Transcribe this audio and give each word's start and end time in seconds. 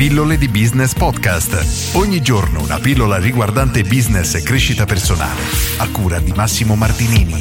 Pillole 0.00 0.38
di 0.38 0.48
Business 0.48 0.94
Podcast. 0.94 1.94
Ogni 1.94 2.22
giorno 2.22 2.62
una 2.62 2.78
pillola 2.78 3.18
riguardante 3.18 3.82
business 3.82 4.34
e 4.34 4.42
crescita 4.42 4.86
personale. 4.86 5.42
A 5.76 5.90
cura 5.90 6.18
di 6.20 6.32
Massimo 6.34 6.74
Martinini. 6.74 7.34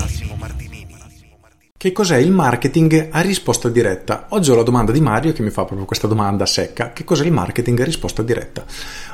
Che 1.77 1.91
cos'è 1.93 2.17
il 2.17 2.31
marketing 2.31 3.07
a 3.11 3.21
risposta 3.21 3.69
diretta? 3.69 4.25
Oggi 4.31 4.51
ho 4.51 4.55
la 4.55 4.63
domanda 4.63 4.91
di 4.91 4.99
Mario 4.99 5.31
che 5.31 5.41
mi 5.41 5.51
fa 5.51 5.63
proprio 5.63 5.87
questa 5.87 6.07
domanda 6.07 6.45
secca. 6.45 6.91
Che 6.91 7.05
cos'è 7.05 7.23
il 7.23 7.32
marketing 7.32 7.80
a 7.80 7.86
risposta 7.86 8.23
diretta? 8.23 8.66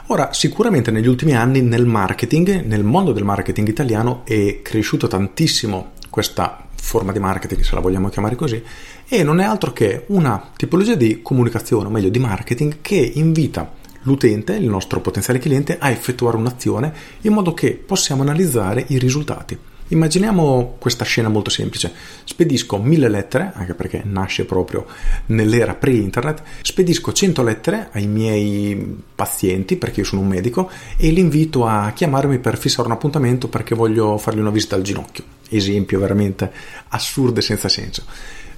Ora, 0.08 0.34
sicuramente 0.34 0.90
negli 0.90 1.06
ultimi 1.06 1.36
anni 1.36 1.62
nel 1.62 1.86
marketing, 1.86 2.64
nel 2.64 2.84
mondo 2.84 3.12
del 3.12 3.26
marketing 3.26 3.68
italiano, 3.68 4.24
è 4.26 4.64
cresciuto 4.64 5.06
tantissimo 5.06 5.92
questa 6.10 6.65
forma 6.86 7.12
di 7.12 7.20
marketing, 7.20 7.64
se 7.64 7.74
la 7.74 7.82
vogliamo 7.82 8.10
chiamare 8.10 8.36
così, 8.36 8.64
e 9.08 9.24
non 9.24 9.40
è 9.40 9.44
altro 9.44 9.74
che 9.74 10.04
una 10.08 10.52
tipologia 10.56 10.94
di 10.94 11.22
comunicazione, 11.24 11.88
o 11.88 11.90
meglio 11.90 12.10
di 12.10 12.20
marketing, 12.20 12.78
che 12.82 13.12
invita 13.16 13.74
l'utente, 14.04 14.54
il 14.54 14.70
nostro 14.70 15.02
potenziale 15.02 15.40
cliente, 15.40 15.78
a 15.80 15.90
effettuare 15.90 16.38
un'azione 16.38 16.94
in 17.22 17.34
modo 17.34 17.56
che 17.56 17.72
possiamo 17.74 18.22
analizzare 18.22 18.86
i 18.90 19.00
risultati. 19.00 19.58
Immaginiamo 19.88 20.76
questa 20.80 21.06
scena 21.06 21.28
molto 21.28 21.50
semplice. 21.50 21.92
Spedisco 22.24 22.78
mille 22.78 23.10
lettere, 23.10 23.52
anche 23.56 23.74
perché 23.74 24.04
nasce 24.04 24.46
proprio 24.46 24.86
nell'era 25.28 25.74
pre-internet, 25.74 26.44
spedisco 26.62 27.14
100 27.14 27.42
lettere 27.42 27.90
ai 27.94 28.06
miei 28.06 29.04
pazienti, 29.16 29.76
perché 29.76 30.02
io 30.02 30.06
sono 30.06 30.22
un 30.22 30.28
medico, 30.28 30.70
e 30.98 31.10
li 31.10 31.20
invito 31.20 31.66
a 31.66 31.92
chiamarmi 31.96 32.38
per 32.38 32.60
fissare 32.60 32.88
un 32.88 32.94
appuntamento 32.94 33.48
perché 33.48 33.74
voglio 33.74 34.20
fargli 34.20 34.40
una 34.40 34.52
visita 34.52 34.76
al 34.76 34.84
ginocchio. 34.84 35.35
Esempio 35.50 36.00
veramente 36.00 36.52
assurdo 36.90 37.40
e 37.40 37.44
senza 37.44 37.70
senso. 37.70 38.04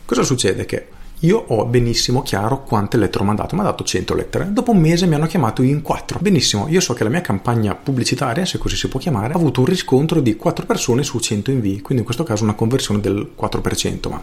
Cosa 0.05 0.23
succede? 0.23 0.65
Che 0.65 0.87
io 1.21 1.43
ho 1.47 1.65
benissimo 1.65 2.21
chiaro 2.21 2.61
quante 2.61 2.95
lettere 2.95 3.23
ho 3.23 3.25
mandato, 3.25 3.55
mi 3.55 3.61
ha 3.61 3.65
dato 3.65 3.83
100 3.83 4.13
lettere. 4.13 4.53
Dopo 4.53 4.71
un 4.71 4.77
mese 4.77 5.07
mi 5.07 5.15
hanno 5.15 5.25
chiamato 5.25 5.63
in 5.63 5.81
4. 5.81 6.19
Benissimo, 6.21 6.67
io 6.69 6.79
so 6.79 6.93
che 6.93 7.03
la 7.03 7.09
mia 7.09 7.21
campagna 7.21 7.73
pubblicitaria, 7.73 8.45
se 8.45 8.59
così 8.59 8.75
si 8.75 8.87
può 8.87 8.99
chiamare, 8.99 9.33
ha 9.33 9.37
avuto 9.37 9.61
un 9.61 9.65
riscontro 9.65 10.19
di 10.19 10.35
4 10.35 10.67
persone 10.67 11.01
su 11.01 11.17
100 11.17 11.49
invii, 11.49 11.81
quindi 11.81 11.99
in 11.99 12.03
questo 12.03 12.23
caso 12.23 12.43
una 12.43 12.53
conversione 12.53 12.99
del 12.99 13.31
4%, 13.35 14.09
ma 14.09 14.21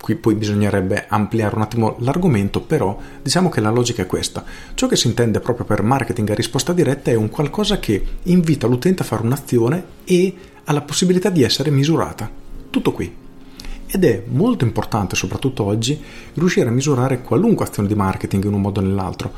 qui 0.00 0.16
poi 0.16 0.34
bisognerebbe 0.34 1.06
ampliare 1.08 1.56
un 1.56 1.62
attimo 1.62 1.96
l'argomento, 2.00 2.60
però 2.62 2.98
diciamo 3.22 3.50
che 3.50 3.60
la 3.60 3.70
logica 3.70 4.02
è 4.02 4.06
questa. 4.06 4.44
Ciò 4.72 4.86
che 4.86 4.96
si 4.96 5.08
intende 5.08 5.40
proprio 5.40 5.66
per 5.66 5.82
marketing 5.82 6.30
a 6.30 6.34
risposta 6.34 6.72
diretta 6.72 7.10
è 7.10 7.14
un 7.14 7.28
qualcosa 7.28 7.78
che 7.78 8.02
invita 8.22 8.66
l'utente 8.66 9.02
a 9.02 9.06
fare 9.06 9.22
un'azione 9.22 9.84
e 10.04 10.34
ha 10.64 10.72
la 10.72 10.82
possibilità 10.82 11.30
di 11.30 11.42
essere 11.42 11.70
misurata. 11.70 12.30
Tutto 12.70 12.92
qui 12.92 13.22
ed 13.86 14.04
è 14.04 14.24
molto 14.26 14.64
importante, 14.64 15.14
soprattutto 15.14 15.62
oggi, 15.62 16.00
riuscire 16.34 16.68
a 16.68 16.72
misurare 16.72 17.22
qualunque 17.22 17.64
azione 17.64 17.86
di 17.86 17.94
marketing 17.94 18.44
in 18.44 18.54
un 18.54 18.60
modo 18.60 18.80
o 18.80 18.82
nell'altro, 18.82 19.32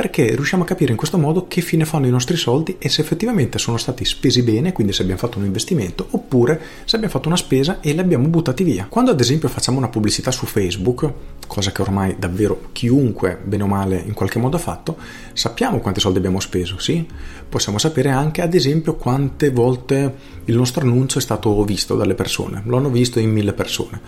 perché 0.00 0.34
riusciamo 0.34 0.62
a 0.62 0.66
capire 0.66 0.92
in 0.92 0.96
questo 0.96 1.18
modo 1.18 1.46
che 1.46 1.60
fine 1.60 1.84
fanno 1.84 2.06
i 2.06 2.10
nostri 2.10 2.38
soldi 2.38 2.76
e 2.78 2.88
se 2.88 3.02
effettivamente 3.02 3.58
sono 3.58 3.76
stati 3.76 4.06
spesi 4.06 4.42
bene, 4.42 4.72
quindi 4.72 4.94
se 4.94 5.02
abbiamo 5.02 5.20
fatto 5.20 5.36
un 5.36 5.44
investimento, 5.44 6.06
oppure 6.12 6.58
se 6.86 6.96
abbiamo 6.96 7.12
fatto 7.12 7.28
una 7.28 7.36
spesa 7.36 7.80
e 7.82 7.92
li 7.92 7.98
abbiamo 7.98 8.26
buttati 8.28 8.64
via. 8.64 8.86
Quando 8.88 9.10
ad 9.10 9.20
esempio 9.20 9.50
facciamo 9.50 9.76
una 9.76 9.90
pubblicità 9.90 10.30
su 10.30 10.46
Facebook, 10.46 11.12
cosa 11.46 11.70
che 11.70 11.82
ormai 11.82 12.16
davvero 12.18 12.70
chiunque, 12.72 13.38
bene 13.44 13.64
o 13.64 13.66
male, 13.66 14.02
in 14.02 14.14
qualche 14.14 14.38
modo 14.38 14.56
ha 14.56 14.60
fatto, 14.60 14.96
sappiamo 15.34 15.80
quanti 15.80 16.00
soldi 16.00 16.16
abbiamo 16.16 16.40
speso, 16.40 16.78
sì? 16.78 17.06
Possiamo 17.46 17.76
sapere 17.76 18.08
anche 18.08 18.40
ad 18.40 18.54
esempio 18.54 18.94
quante 18.94 19.50
volte 19.50 20.14
il 20.46 20.56
nostro 20.56 20.80
annuncio 20.80 21.18
è 21.18 21.20
stato 21.20 21.62
visto 21.64 21.94
dalle 21.94 22.14
persone, 22.14 22.62
lo 22.64 22.78
hanno 22.78 22.88
visto 22.88 23.18
in 23.18 23.30
mille 23.30 23.52
persone 23.52 24.00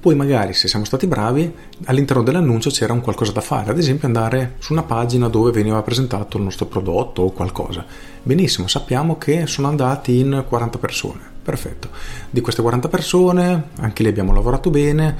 poi 0.00 0.14
magari 0.14 0.52
se 0.52 0.68
siamo 0.68 0.84
stati 0.84 1.06
bravi 1.06 1.52
all'interno 1.84 2.22
dell'annuncio 2.22 2.70
c'era 2.70 2.92
un 2.92 3.00
qualcosa 3.00 3.32
da 3.32 3.40
fare, 3.40 3.70
ad 3.70 3.78
esempio 3.78 4.06
andare 4.06 4.54
su 4.58 4.72
una 4.72 4.82
pagina 4.82 5.28
dove 5.28 5.50
veniva 5.50 5.82
presentato 5.82 6.36
il 6.36 6.44
nostro 6.44 6.66
prodotto 6.66 7.22
o 7.22 7.32
qualcosa. 7.32 7.84
Benissimo, 8.22 8.68
sappiamo 8.68 9.18
che 9.18 9.46
sono 9.46 9.68
andati 9.68 10.18
in 10.18 10.44
40 10.46 10.78
persone, 10.78 11.20
perfetto. 11.42 11.88
Di 12.30 12.40
queste 12.40 12.62
40 12.62 12.88
persone 12.88 13.68
anche 13.80 14.02
lì 14.02 14.08
abbiamo 14.08 14.32
lavorato 14.32 14.70
bene 14.70 15.16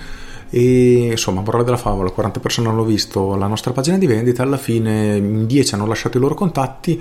e 0.51 1.09
insomma, 1.11 1.43
morale 1.43 1.65
della 1.65 1.77
favola, 1.77 2.11
40 2.11 2.41
persone 2.41 2.69
hanno 2.69 2.85
visto 2.85 3.35
la 3.35 3.47
nostra 3.47 3.73
pagina 3.73 3.99
di 3.99 4.07
vendita, 4.07 4.43
alla 4.43 4.57
fine 4.57 5.17
in 5.17 5.47
10 5.47 5.75
hanno 5.75 5.87
lasciato 5.87 6.17
i 6.17 6.21
loro 6.21 6.35
contatti 6.35 7.01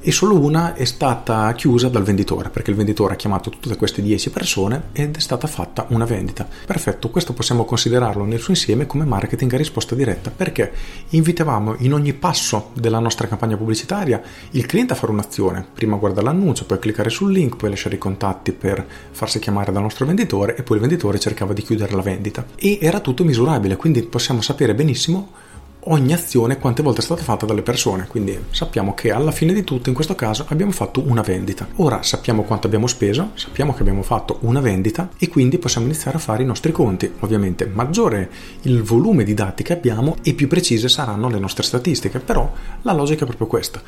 e 0.00 0.12
solo 0.12 0.38
una 0.38 0.74
è 0.74 0.84
stata 0.84 1.52
chiusa 1.52 1.88
dal 1.88 2.02
venditore 2.02 2.50
perché 2.50 2.70
il 2.70 2.76
venditore 2.76 3.14
ha 3.14 3.16
chiamato 3.16 3.50
tutte 3.50 3.76
queste 3.76 4.02
10 4.02 4.30
persone 4.30 4.82
ed 4.92 5.16
è 5.16 5.20
stata 5.20 5.46
fatta 5.46 5.86
una 5.90 6.04
vendita. 6.04 6.46
Perfetto, 6.66 7.10
questo 7.10 7.32
possiamo 7.32 7.64
considerarlo 7.64 8.24
nel 8.24 8.40
suo 8.40 8.52
insieme 8.52 8.86
come 8.86 9.04
marketing 9.04 9.52
a 9.54 9.56
risposta 9.56 9.94
diretta 9.94 10.30
perché 10.30 10.72
invitavamo 11.10 11.76
in 11.78 11.92
ogni 11.92 12.12
passo 12.12 12.70
della 12.74 12.98
nostra 12.98 13.26
campagna 13.28 13.56
pubblicitaria 13.56 14.22
il 14.52 14.66
cliente 14.66 14.92
a 14.92 14.96
fare 14.96 15.12
un'azione, 15.12 15.66
prima 15.72 15.96
guardare 15.96 16.26
l'annuncio, 16.26 16.64
poi 16.64 16.78
cliccare 16.78 17.10
sul 17.10 17.32
link, 17.32 17.56
poi 17.56 17.70
lasciare 17.70 17.96
i 17.96 17.98
contatti 17.98 18.52
per 18.52 18.86
farsi 19.10 19.38
chiamare 19.38 19.72
dal 19.72 19.82
nostro 19.82 20.06
venditore 20.06 20.56
e 20.56 20.62
poi 20.62 20.76
il 20.76 20.82
venditore 20.82 21.18
cercava 21.18 21.52
di 21.52 21.62
chiudere 21.62 21.94
la 21.94 22.02
vendita. 22.02 22.46
E 22.56 22.78
era 22.80 23.00
tutto 23.00 23.24
misurabile, 23.24 23.76
quindi 23.76 24.02
possiamo 24.02 24.40
sapere 24.40 24.74
benissimo 24.74 25.46
ogni 25.84 26.12
azione 26.12 26.58
quante 26.58 26.82
volte 26.82 27.00
è 27.00 27.04
stata 27.04 27.22
fatta 27.22 27.46
dalle 27.46 27.62
persone, 27.62 28.06
quindi 28.06 28.38
sappiamo 28.50 28.94
che 28.94 29.10
alla 29.10 29.30
fine 29.30 29.52
di 29.52 29.64
tutto 29.64 29.88
in 29.88 29.94
questo 29.94 30.14
caso 30.14 30.44
abbiamo 30.48 30.72
fatto 30.72 31.02
una 31.06 31.22
vendita. 31.22 31.66
Ora 31.76 32.02
sappiamo 32.02 32.42
quanto 32.42 32.66
abbiamo 32.66 32.86
speso, 32.86 33.30
sappiamo 33.34 33.74
che 33.74 33.80
abbiamo 33.80 34.02
fatto 34.02 34.38
una 34.40 34.60
vendita 34.60 35.10
e 35.18 35.28
quindi 35.28 35.58
possiamo 35.58 35.86
iniziare 35.86 36.16
a 36.16 36.20
fare 36.20 36.42
i 36.42 36.46
nostri 36.46 36.72
conti. 36.72 37.10
Ovviamente 37.20 37.66
maggiore 37.66 38.30
il 38.62 38.82
volume 38.82 39.24
di 39.24 39.34
dati 39.34 39.62
che 39.62 39.72
abbiamo 39.72 40.16
e 40.22 40.34
più 40.34 40.48
precise 40.48 40.88
saranno 40.88 41.28
le 41.28 41.38
nostre 41.38 41.62
statistiche, 41.62 42.18
però 42.18 42.50
la 42.82 42.92
logica 42.92 43.22
è 43.22 43.26
proprio 43.26 43.46
questa. 43.46 43.80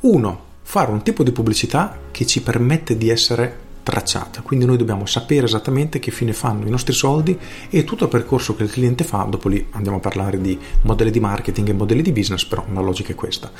Uno, 0.00 0.50
fare 0.62 0.90
un 0.90 1.02
tipo 1.02 1.22
di 1.22 1.32
pubblicità 1.32 1.98
che 2.10 2.24
ci 2.24 2.40
permette 2.40 2.96
di 2.96 3.10
essere 3.10 3.61
tracciata, 3.82 4.42
quindi 4.42 4.64
noi 4.64 4.76
dobbiamo 4.76 5.06
sapere 5.06 5.46
esattamente 5.46 5.98
che 5.98 6.10
fine 6.10 6.32
fanno 6.32 6.66
i 6.66 6.70
nostri 6.70 6.92
soldi 6.92 7.38
e 7.70 7.84
tutto 7.84 8.04
il 8.04 8.10
percorso 8.10 8.54
che 8.54 8.62
il 8.62 8.70
cliente 8.70 9.04
fa, 9.04 9.26
dopo 9.28 9.48
lì 9.48 9.66
andiamo 9.70 9.98
a 9.98 10.00
parlare 10.00 10.40
di 10.40 10.58
modelli 10.82 11.10
di 11.10 11.20
marketing 11.20 11.68
e 11.68 11.72
modelli 11.72 12.02
di 12.02 12.12
business, 12.12 12.44
però 12.44 12.64
la 12.72 12.80
logica 12.80 13.12
è 13.12 13.14
questa. 13.14 13.50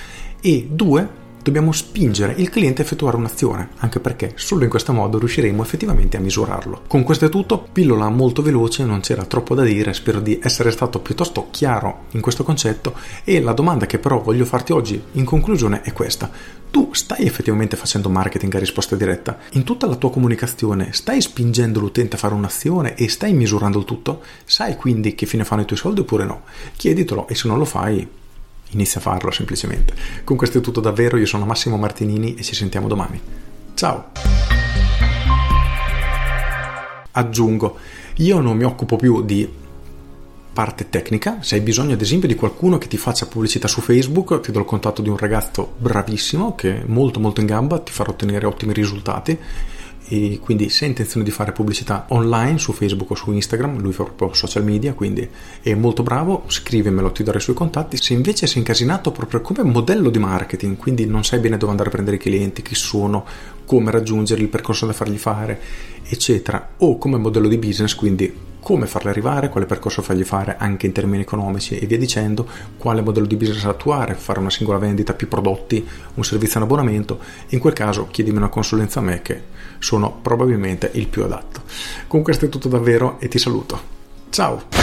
E 0.41 0.69
due, 0.71 1.22
dobbiamo 1.43 1.73
spingere 1.73 2.35
il 2.37 2.49
cliente 2.49 2.83
a 2.83 2.85
effettuare 2.85 3.17
un'azione, 3.17 3.71
anche 3.79 4.01
perché 4.01 4.33
solo 4.37 4.65
in 4.65 4.71
questo 4.71 4.93
modo 4.93 5.19
riusciremo 5.19 5.63
effettivamente 5.63 6.17
a 6.17 6.21
misurarlo. 6.21 6.83
Con 6.87 7.03
questo 7.03 7.27
è 7.27 7.29
tutto, 7.29 7.67
pillola 7.73 8.09
molto 8.09 8.43
veloce, 8.43 8.85
non 8.85 9.01
c'era 9.01 9.25
troppo 9.25 9.55
da 9.55 9.63
dire, 9.63 9.93
spero 9.93 10.21
di 10.21 10.39
essere 10.43 10.71
stato 10.71 11.01
piuttosto 11.01 11.49
chiaro 11.51 12.05
in 12.11 12.21
questo 12.21 12.45
concetto 12.45 12.95
e 13.25 13.41
la 13.41 13.53
domanda 13.53 13.87
che 13.87 13.99
però 13.99 14.21
voglio 14.21 14.45
farti 14.45 14.73
oggi 14.73 15.03
in 15.13 15.25
conclusione 15.25 15.83
è 15.83 15.93
questa. 15.93 16.31
Tu 16.71 16.95
stai 16.95 17.27
effettivamente 17.27 17.77
facendo 17.77 18.09
marketing 18.09 18.55
a 18.55 18.59
risposta 18.59 18.97
diretta? 18.97 19.37
In 19.53 19.65
tutta 19.65 19.87
la 19.87 19.97
tua 19.97 20.11
comunicazione 20.11 20.93
stai 20.93 21.21
spingendo 21.21 21.81
l'utente 21.81 22.17
a 22.17 22.19
fare 22.19 22.33
un'azione 22.33 22.95
e 22.95 23.11
stai 23.11 23.35
misurando 23.35 23.79
il 23.79 23.85
tutto? 23.85 24.23
Sai 24.45 24.77
quindi 24.77 25.15
che 25.15 25.27
fine 25.27 25.45
fanno 25.45 25.63
i 25.63 25.67
tuoi 25.67 25.79
soldi 25.79 26.01
oppure 26.01 26.25
no? 26.25 26.43
Chieditelo 26.75 27.29
e 27.29 27.35
se 27.35 27.47
non 27.47 27.59
lo 27.59 27.67
fai 27.67 28.09
inizia 28.73 29.01
a 29.01 29.03
farlo 29.03 29.31
semplicemente. 29.31 29.95
Con 30.25 30.37
questo 30.37 30.59
è 30.59 30.61
tutto 30.61 30.81
davvero, 30.81 31.17
io 31.17 31.27
sono 31.27 31.45
Massimo 31.45 31.77
Martinini 31.77 32.35
e 32.35 32.43
ci 32.43 32.55
sentiamo 32.55 32.89
domani. 32.89 33.21
Ciao! 33.75 34.11
Aggiungo, 37.13 37.79
io 38.17 38.41
non 38.41 38.57
mi 38.57 38.65
occupo 38.65 38.97
più 38.97 39.23
di 39.23 39.61
parte 40.53 40.91
tecnica, 40.91 41.39
se 41.41 41.55
hai 41.55 41.61
bisogno 41.63 41.95
ad 41.95 42.01
esempio 42.01 42.29
di 42.29 42.35
qualcuno 42.35 42.77
che 42.77 42.87
ti 42.87 42.99
faccia 42.99 43.27
pubblicità 43.27 43.69
su 43.69 43.81
Facebook, 43.81 44.41
ti 44.41 44.53
do 44.53 44.59
il 44.59 44.65
contatto 44.67 45.01
di 45.01 45.09
un 45.09 45.17
ragazzo 45.17 45.75
bravissimo 45.79 46.55
che 46.55 46.83
è 46.83 46.85
molto 46.87 47.21
molto 47.21 47.41
in 47.41 47.47
gamba, 47.47 47.79
ti 47.79 47.91
farà 47.91 48.11
ottenere 48.11 48.47
ottimi 48.47 48.73
risultati 48.73 49.39
e 50.09 50.39
quindi 50.43 50.69
se 50.69 50.85
hai 50.85 50.91
intenzione 50.91 51.25
di 51.25 51.31
fare 51.31 51.53
pubblicità 51.53 52.07
online 52.09 52.59
su 52.59 52.73
Facebook 52.73 53.11
o 53.11 53.15
su 53.15 53.33
Instagram, 53.33 53.81
lui 53.81 53.93
fa 53.93 54.05
proprio 54.05 54.35
social 54.35 54.65
media, 54.65 54.93
quindi 54.95 55.29
è 55.61 55.75
molto 55.75 56.03
bravo, 56.03 56.45
scrivemelo, 56.47 57.13
ti 57.13 57.23
darò 57.23 57.39
i 57.39 57.41
suoi 57.41 57.55
contatti. 57.55 57.97
Se 57.97 58.13
invece 58.13 58.47
sei 58.47 58.59
incasinato 58.59 59.11
proprio 59.13 59.41
come 59.41 59.63
modello 59.63 60.11
di 60.11 60.19
marketing, 60.19 60.77
quindi 60.77 61.07
non 61.07 61.25
sai 61.25 61.39
bene 61.39 61.57
dove 61.57 61.71
andare 61.71 61.89
a 61.89 61.93
prendere 61.93 62.17
i 62.17 62.21
clienti, 62.21 62.63
chi 62.63 62.75
sono, 62.75 63.25
come 63.65 63.91
raggiungerli, 63.91 64.43
il 64.43 64.49
percorso 64.49 64.87
da 64.87 64.93
fargli 64.93 65.19
fare, 65.19 65.61
eccetera, 66.05 66.73
o 66.79 66.99
come 66.99 67.17
modello 67.17 67.49
di 67.49 67.57
business, 67.57 67.95
quindi 67.95 68.51
come 68.63 68.87
farli 68.87 69.09
arrivare, 69.09 69.49
quale 69.49 69.67
percorso 69.67 70.03
fargli 70.03 70.23
fare 70.23 70.57
anche 70.57 70.87
in 70.87 70.93
termini 70.93 71.23
economici 71.23 71.77
e 71.77 71.87
via 71.87 71.99
dicendo, 71.99 72.47
quale 72.79 73.03
modello 73.03 73.27
di 73.27 73.35
business 73.35 73.65
attuare, 73.65 74.15
fare 74.15 74.39
una 74.39 74.51
singola 74.51 74.79
vendita, 74.79 75.15
più 75.15 75.27
prodotti, 75.27 75.85
un 76.15 76.23
servizio 76.23 76.61
in 76.61 76.67
abbonamento, 76.67 77.19
in 77.49 77.59
quel 77.59 77.73
caso 77.73 78.07
chiedimi 78.09 78.37
una 78.37 78.49
consulenza 78.49 79.01
a 79.01 79.03
me 79.03 79.21
che 79.21 79.43
sono 79.81 80.17
probabilmente 80.23 80.91
il 80.95 81.09
più 81.09 81.25
adatto. 81.25 81.63
Con 82.07 82.23
questo 82.23 82.45
è 82.45 82.49
tutto 82.49 82.69
davvero 82.69 83.17
e 83.19 83.27
ti 83.27 83.39
saluto. 83.39 83.81
Ciao! 84.31 84.82